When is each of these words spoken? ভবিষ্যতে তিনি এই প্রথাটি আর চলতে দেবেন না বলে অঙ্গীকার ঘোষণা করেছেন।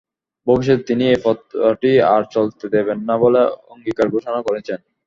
ভবিষ্যতে 0.47 0.83
তিনি 0.89 1.03
এই 1.07 1.19
প্রথাটি 1.23 1.91
আর 2.13 2.21
চলতে 2.35 2.65
দেবেন 2.75 2.97
না 3.09 3.15
বলে 3.23 3.41
অঙ্গীকার 3.71 4.07
ঘোষণা 4.15 4.39
করেছেন। 4.47 4.79